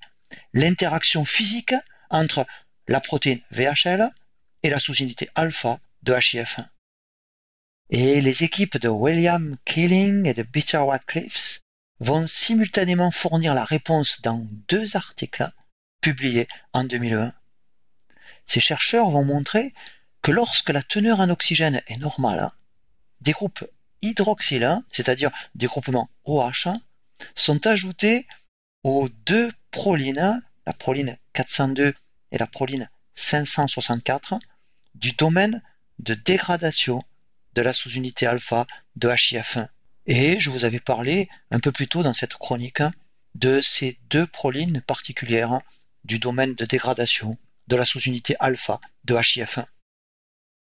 [0.53, 1.75] l'interaction physique
[2.11, 2.47] entre
[2.87, 4.11] la protéine VHL
[4.63, 6.67] et la sous-unité alpha de HIF1.
[7.91, 11.61] Et les équipes de William Keeling et de Peter Radcliffe
[12.01, 15.51] vont simultanément fournir la réponse dans deux articles
[16.01, 17.33] publiés en 2001.
[18.45, 19.75] Ces chercheurs vont montrer
[20.23, 22.51] que lorsque la teneur en oxygène est normale,
[23.21, 23.65] des groupes
[24.03, 26.69] hydroxyles, c'est-à-dire des groupements OH,
[27.35, 28.27] sont ajoutés
[28.85, 31.95] aux deux prolines, la proline 402
[32.33, 34.39] et la proline 564,
[34.95, 35.63] du domaine
[35.99, 37.03] de dégradation
[37.55, 39.69] de la sous-unité alpha de HIF1.
[40.07, 42.83] Et je vous avais parlé un peu plus tôt dans cette chronique
[43.35, 45.61] de ces deux prolines particulières
[46.09, 47.37] du domaine de dégradation
[47.69, 49.67] de la sous-unité alpha de HIF1.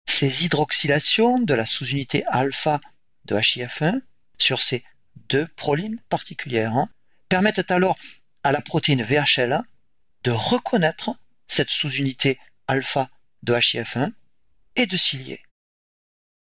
[0.07, 2.81] Ces hydroxylations de la sous-unité alpha
[3.25, 4.01] de HIF1
[4.39, 4.85] sur ces
[5.29, 6.87] deux prolines particulières
[7.29, 7.99] permettent alors
[8.45, 9.61] à la protéine VHL
[10.23, 11.19] de reconnaître
[11.49, 13.11] cette sous-unité alpha
[13.43, 14.13] de HIF1
[14.77, 15.43] et de s'y lier.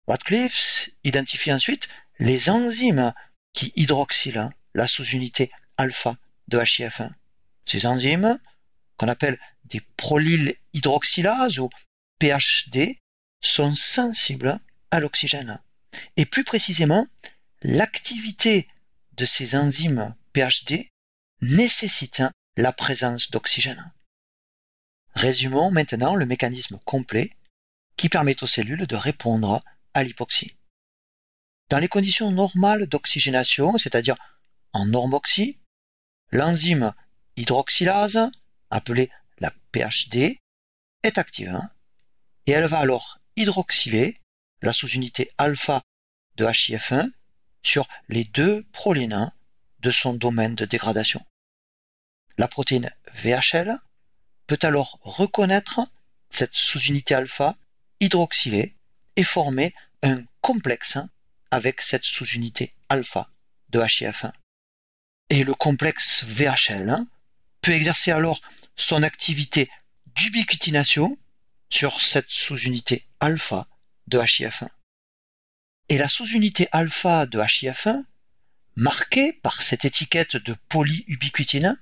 [0.07, 1.89] Radcliffe identifie ensuite
[2.21, 3.13] les enzymes
[3.53, 7.11] qui hydroxylent la sous-unité alpha de HIF1.
[7.65, 8.39] Ces enzymes,
[8.97, 11.69] qu'on appelle des prolyl hydroxylases ou
[12.19, 12.99] PHD,
[13.43, 14.59] sont sensibles
[14.91, 15.61] à l'oxygène.
[16.17, 17.07] Et plus précisément,
[17.63, 18.69] l'activité
[19.13, 20.89] de ces enzymes PHD
[21.43, 22.23] nécessite
[22.57, 23.93] la présence d'oxygène.
[25.15, 27.31] Résumons maintenant le mécanisme complet
[27.97, 29.63] qui permet aux cellules de répondre
[29.95, 30.55] à l'hypoxie.
[31.69, 34.17] Dans les conditions normales d'oxygénation, c'est-à-dire
[34.73, 35.59] en normoxie,
[36.31, 36.93] l'enzyme
[37.37, 38.31] hydroxylase,
[38.71, 40.39] appelée la PHD,
[41.03, 41.71] est active hein,
[42.47, 44.21] et elle va alors hydroxyler
[44.63, 45.83] la sous-unité alpha
[46.37, 47.11] de HIF1
[47.63, 49.33] sur les deux prolines
[49.81, 51.25] de son domaine de dégradation.
[52.39, 53.79] La protéine VHL
[54.47, 55.81] peut alors reconnaître
[56.31, 57.57] cette sous-unité alpha
[58.01, 58.75] hydroxylée
[59.17, 60.99] et former un complexe
[61.51, 63.31] avec cette sous-unité alpha
[63.71, 64.33] de HIF1.
[65.31, 67.05] Et le complexe VHL
[67.67, 68.41] peut exercer alors
[68.77, 69.69] son activité
[70.15, 71.19] d'ubiquitination
[71.69, 73.67] sur cette sous-unité alpha
[74.07, 74.69] de HIF1.
[75.89, 78.05] Et la sous-unité alpha de HIF1,
[78.77, 81.77] marquée par cette étiquette de polyubiquitine,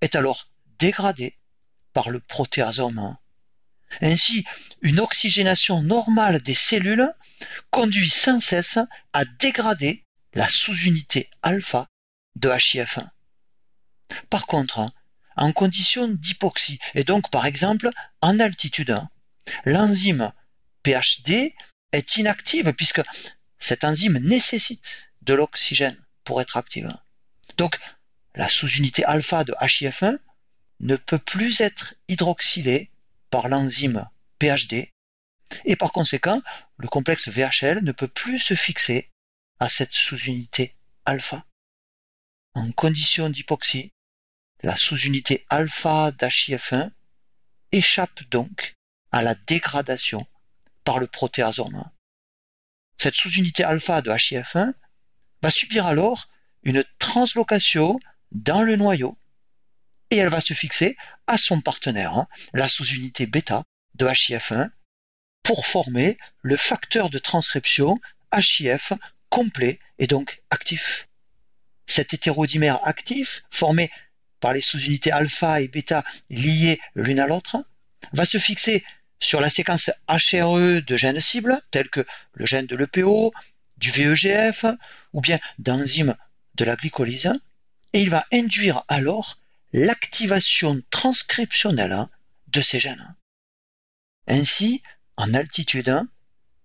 [0.00, 0.48] est alors
[0.78, 1.36] dégradée
[1.92, 3.18] par le protéasome.
[4.00, 4.46] Ainsi,
[4.80, 7.12] une oxygénation normale des cellules
[7.70, 8.78] conduit sans cesse
[9.12, 11.90] à dégrader la sous-unité alpha
[12.36, 13.06] de HIF1.
[14.30, 14.90] Par contre,
[15.36, 17.90] en condition d'hypoxie, et donc par exemple
[18.20, 19.00] en altitude,
[19.64, 20.32] l'enzyme
[20.82, 21.54] PHD
[21.92, 23.02] est inactive puisque
[23.58, 26.92] cette enzyme nécessite de l'oxygène pour être active.
[27.56, 27.78] Donc,
[28.34, 30.18] la sous-unité alpha de HIF1
[30.80, 32.90] ne peut plus être hydroxylée
[33.30, 34.92] par l'enzyme PHD
[35.64, 36.42] et par conséquent,
[36.76, 39.10] le complexe VHL ne peut plus se fixer
[39.58, 41.44] à cette sous-unité alpha.
[42.54, 43.92] En condition d'hypoxie,
[44.62, 46.90] la sous-unité alpha d'HIF1
[47.72, 48.74] échappe donc
[49.12, 50.26] à la dégradation
[50.84, 51.84] par le protéasome.
[52.96, 54.72] Cette sous-unité alpha de HIF1
[55.42, 56.28] va subir alors
[56.64, 58.00] une translocation
[58.32, 59.16] dans le noyau
[60.10, 63.62] et elle va se fixer à son partenaire, hein, la sous-unité bêta
[63.94, 64.70] de HIF1,
[65.42, 67.98] pour former le facteur de transcription
[68.34, 68.92] HIF
[69.28, 71.08] complet et donc actif.
[71.86, 73.90] Cet hétérodimère actif, formé
[74.40, 77.64] par les sous-unités alpha et bêta liées l'une à l'autre,
[78.12, 78.84] va se fixer
[79.20, 83.32] sur la séquence HRE de gènes cibles, tels que le gène de l'EPO,
[83.76, 84.64] du VEGF
[85.12, 86.16] ou bien d'enzymes
[86.54, 87.32] de la glycolyse,
[87.92, 89.38] et il va induire alors
[89.72, 92.06] l'activation transcriptionnelle
[92.48, 93.14] de ces gènes.
[94.26, 94.82] Ainsi,
[95.16, 96.02] en altitude,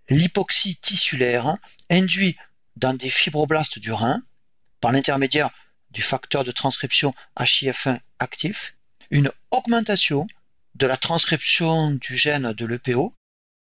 [0.10, 1.58] l'hypoxie tissulaire
[1.90, 2.38] induit
[2.76, 4.22] dans des fibroblastes du rein,
[4.82, 5.52] par l'intermédiaire
[5.94, 8.76] du facteur de transcription HIF1 actif,
[9.12, 10.28] une augmentation
[10.76, 13.14] de la transcription du gène de l'EPO,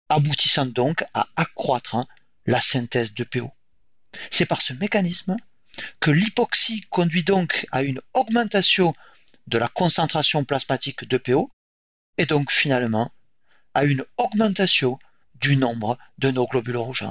[0.09, 2.05] aboutissant donc à accroître
[2.45, 3.51] la synthèse d'EPO.
[4.31, 5.37] C'est par ce mécanisme
[5.99, 8.93] que l'hypoxie conduit donc à une augmentation
[9.47, 11.51] de la concentration plasmatique d'EPO
[12.17, 13.11] et donc finalement
[13.73, 14.99] à une augmentation
[15.35, 17.07] du nombre de nos globules rouges.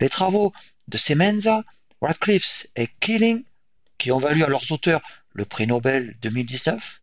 [0.00, 0.52] Les travaux
[0.88, 1.62] de Semenza,
[2.00, 3.44] Radcliffe et Keeling,
[4.02, 5.00] qui ont valu à leurs auteurs
[5.32, 7.02] le prix Nobel 2019,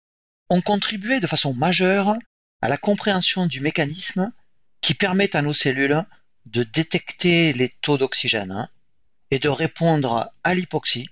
[0.50, 2.18] ont contribué de façon majeure
[2.62, 4.34] à la compréhension du mécanisme
[4.82, 6.04] qui permet à nos cellules
[6.48, 8.68] de détecter les taux d'oxygène
[9.32, 11.08] et de répondre à l'hypoxie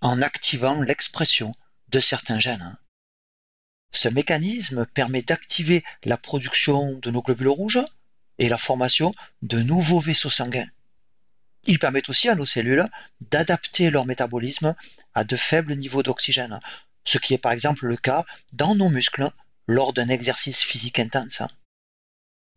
[0.00, 1.54] en activant l'expression
[1.90, 2.78] de certains gènes.
[3.92, 7.84] Ce mécanisme permet d'activer la production de nos globules rouges
[8.38, 10.70] et la formation de nouveaux vaisseaux sanguins.
[11.64, 12.86] Il permet aussi à nos cellules
[13.20, 14.74] d'adapter leur métabolisme
[15.14, 16.60] à de faibles niveaux d'oxygène,
[17.04, 19.30] ce qui est par exemple le cas dans nos muscles
[19.66, 21.42] lors d'un exercice physique intense.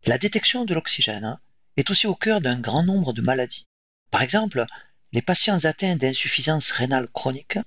[0.04, 1.38] La détection de l'oxygène
[1.76, 3.66] est aussi au cœur d'un grand nombre de maladies.
[4.10, 4.64] Par exemple,
[5.12, 7.58] les patients atteints d'insuffisance rénale chronique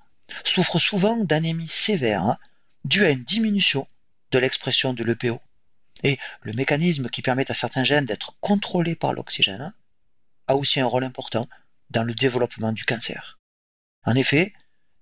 [0.43, 2.37] souffrent souvent d'anémie sévère
[2.83, 3.87] due à une diminution
[4.31, 5.39] de l'expression de l'EPO.
[6.03, 9.73] Et le mécanisme qui permet à certains gènes d'être contrôlés par l'oxygène
[10.47, 11.47] a aussi un rôle important
[11.89, 13.39] dans le développement du cancer.
[14.05, 14.53] En effet,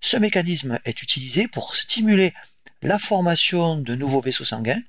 [0.02, 2.34] ce mécanisme est utilisé pour stimuler
[2.82, 4.82] la formation de nouveaux vaisseaux sanguins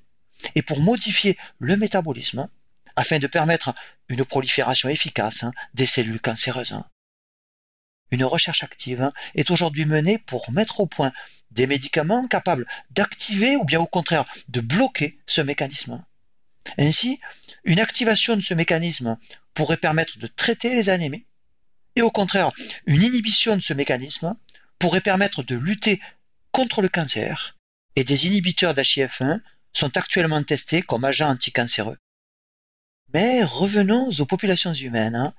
[0.55, 2.49] et pour modifier le métabolisme
[2.95, 3.73] afin de permettre
[4.09, 6.75] une prolifération efficace des cellules cancéreuses.
[8.11, 11.11] Une recherche active est aujourd'hui menée pour mettre au point
[11.51, 16.03] des médicaments capables d'activer ou bien au contraire de bloquer ce mécanisme.
[16.77, 17.19] Ainsi,
[17.65, 19.17] une activation de ce mécanisme
[19.53, 21.25] pourrait permettre de traiter les anémies
[21.95, 22.51] et au contraire,
[22.85, 24.35] une inhibition de ce mécanisme
[24.79, 26.01] pourrait permettre de lutter
[26.51, 27.57] contre le cancer
[27.95, 29.41] et des inhibiteurs d'HIF1
[29.73, 31.97] sont actuellement testés comme agents anticancéreux.
[33.13, 35.33] Mais revenons aux populations humaines hein,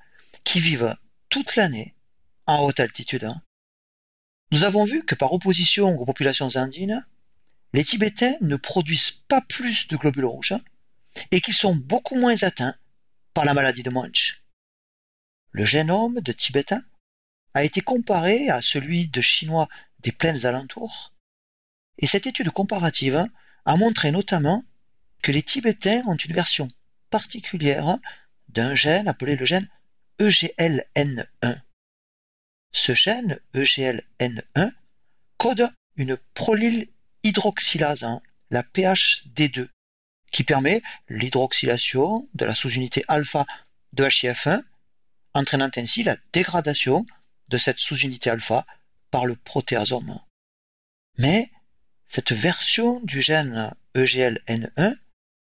[0.45, 0.97] qui vivent
[1.29, 1.95] toute l'année
[2.47, 3.25] en haute altitude.
[3.25, 3.43] Hein.
[4.53, 7.05] Nous avons vu que par opposition aux populations andines,
[7.73, 10.55] les Tibétains ne produisent pas plus de globules rouges
[11.31, 12.77] et qu'ils sont beaucoup moins atteints
[13.35, 14.43] par la maladie de Munch.
[15.53, 16.85] Le génome de Tibétains
[17.55, 19.69] a été comparé à celui de Chinois
[20.01, 21.13] des plaines alentours,
[21.99, 23.27] et cette étude comparative
[23.65, 24.65] a montré notamment
[25.23, 26.69] que les Tibétains ont une version
[27.11, 27.99] particulière
[28.49, 29.69] d'un gène appelé le gène
[30.19, 31.61] EGLN1.
[32.73, 34.73] Ce gène EGLN1
[35.39, 36.89] code une prolyl
[37.23, 38.07] hydroxylase,
[38.51, 39.69] la PHD2,
[40.33, 43.47] qui permet l'hydroxylation de la sous-unité alpha
[43.93, 44.63] de HIF1,
[45.35, 47.07] entraînant ainsi la dégradation
[47.49, 48.67] de cette sous-unité alpha
[49.11, 50.21] par le protéasome.
[51.19, 51.51] Mais
[52.09, 54.97] cette version du gène EGLN1,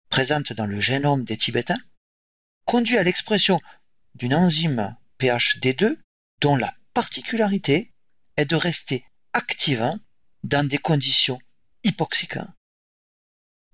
[0.09, 1.79] présente dans le génome des Tibétains,
[2.65, 3.59] conduit à l'expression
[4.15, 5.97] d'une enzyme PHD2
[6.41, 7.91] dont la particularité
[8.37, 9.97] est de rester active
[10.43, 11.39] dans des conditions
[11.83, 12.39] hypoxiques.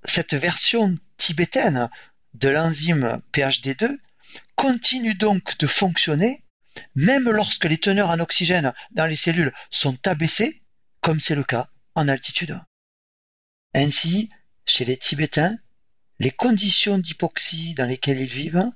[0.06, 1.90] Cette version tibétaine
[2.34, 3.98] de l'enzyme PHD2
[4.56, 6.44] continue donc de fonctionner
[6.96, 10.62] même lorsque les teneurs en oxygène dans les cellules sont abaissées,
[11.02, 12.60] comme c'est le cas en altitude.
[13.74, 14.30] Ainsi,
[14.66, 15.58] chez les Tibétains,
[16.20, 18.72] les conditions d'hypoxie dans lesquelles ils vivent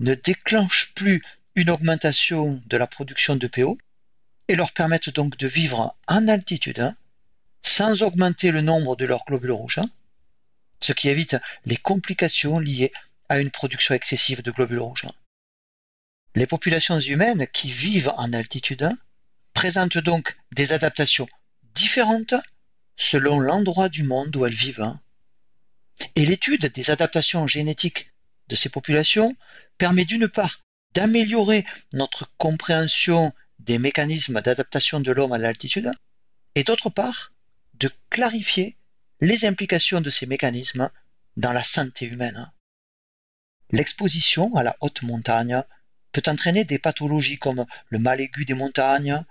[0.00, 1.22] ne déclenchent plus
[1.54, 3.78] une augmentation de la production de PO
[4.48, 6.94] et leur permettent donc de vivre en altitude
[7.62, 9.80] sans augmenter le nombre de leurs globules rouges
[10.80, 12.92] ce qui évite les complications liées
[13.28, 15.06] à une production excessive de globules rouges.
[16.34, 18.90] Les populations humaines qui vivent en altitude
[19.54, 21.28] présentent donc des adaptations
[21.74, 22.34] différentes
[22.96, 24.94] selon l'endroit du monde où elles vivent.
[26.14, 28.10] Et l'étude des adaptations génétiques
[28.48, 29.34] de ces populations
[29.78, 30.60] permet d'une part
[30.94, 35.90] d'améliorer notre compréhension des mécanismes d'adaptation de l'homme à l'altitude,
[36.54, 37.32] et d'autre part
[37.74, 38.75] de clarifier
[39.20, 40.90] les implications de ces mécanismes
[41.36, 42.50] dans la santé humaine.
[43.70, 45.62] L'exposition à la haute montagne
[46.12, 49.24] peut entraîner des pathologies comme le mal aigu des montagnes,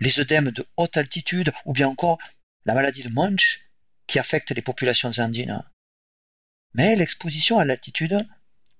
[0.00, 2.18] les œdèmes de haute altitude ou bien encore
[2.64, 3.60] la maladie de Munch
[4.06, 5.62] qui affecte les populations andines.
[6.74, 8.26] Mais l'exposition à l'altitude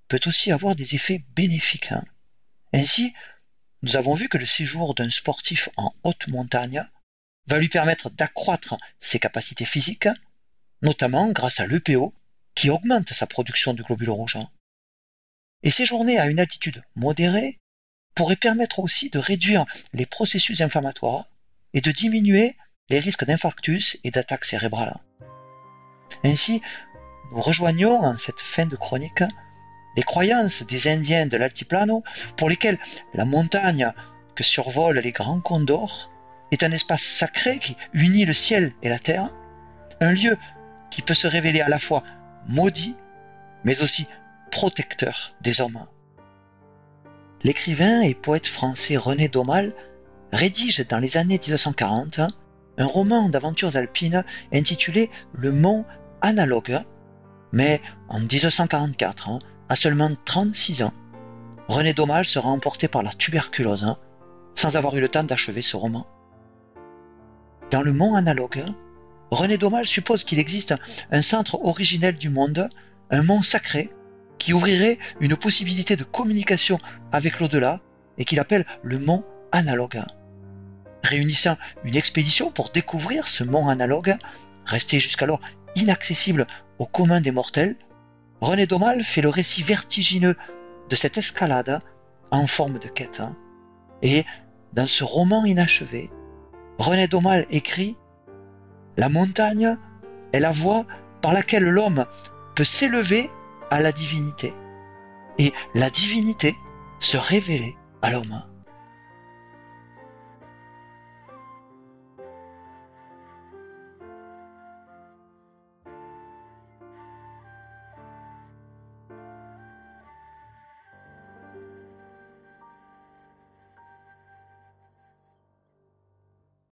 [0.09, 1.93] peut aussi avoir des effets bénéfiques.
[2.73, 3.15] Ainsi,
[3.83, 6.87] nous avons vu que le séjour d'un sportif en haute montagne
[7.47, 10.09] va lui permettre d'accroître ses capacités physiques
[10.83, 12.15] notamment grâce à l'EPO
[12.55, 14.39] qui augmente sa production de globules rouges.
[15.63, 17.59] Et séjourner à une altitude modérée
[18.15, 21.29] pourrait permettre aussi de réduire les processus inflammatoires
[21.75, 22.57] et de diminuer
[22.89, 24.97] les risques d'infarctus et d'attaques cérébrales.
[26.25, 26.63] Ainsi,
[27.33, 29.25] nous rejoignons en cette fin de chronique
[29.97, 32.05] les croyances des Indiens de l'altiplano
[32.37, 32.79] pour lesquels
[33.15, 33.93] la montagne
[34.35, 36.11] que survolent les grands condors
[36.53, 39.35] est un espace sacré qui unit le ciel et la terre,
[40.01, 40.39] un lieu
[40.97, 42.03] qui peut se révéler à la fois
[42.49, 42.97] maudit,
[43.65, 44.09] mais aussi
[44.51, 45.85] protecteur des hommes.
[47.43, 49.75] L'écrivain et poète français René Daumal
[50.33, 52.21] rédige dans les années 1940
[52.79, 54.25] un roman d'aventures alpines
[54.55, 55.85] intitulé Le Mont
[56.23, 56.81] Analogue,
[57.53, 59.39] mais en 1944,
[59.69, 60.95] à seulement 36 ans,
[61.69, 63.97] René Daumal sera emporté par la tuberculose,
[64.55, 66.07] sans avoir eu le temps d'achever ce roman.
[67.71, 68.65] dans le mont analogue,
[69.31, 70.75] René Daumal suppose qu'il existe
[71.11, 72.69] un centre originel du monde,
[73.11, 73.91] un mont sacré,
[74.39, 76.79] qui ouvrirait une possibilité de communication
[77.13, 77.81] avec l'au-delà
[78.19, 80.03] et qu'il appelle le mont analogue.
[81.03, 84.17] Réunissant une expédition pour découvrir ce mont analogue,
[84.65, 85.41] resté jusqu'alors
[85.75, 86.47] inaccessible
[86.79, 87.77] au commun des mortels,
[88.41, 90.37] René Daumal fait le récit vertigineux
[90.89, 91.81] de cette escalade
[92.31, 93.23] en forme de quête.
[94.03, 94.25] Et
[94.73, 96.11] dans ce roman inachevé,
[96.79, 97.97] René Daumal écrit
[98.97, 99.77] La montagne
[100.33, 100.87] est la voie
[101.21, 102.07] par laquelle l'homme
[102.55, 103.31] peut s'élever
[103.71, 104.55] à la divinité
[105.39, 106.57] et la divinité
[107.01, 108.43] se révéler à l'homme.